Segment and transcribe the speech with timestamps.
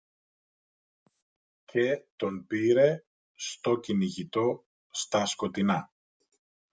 [1.65, 3.03] και τον πήρε
[3.35, 5.91] στο κυνηγητό στα σκοτεινά